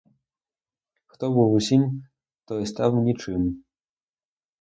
Хто 1.05 1.31
був 1.31 1.53
усім, 1.53 2.07
той 2.45 2.65
став 2.65 3.03
нічим. 3.03 3.63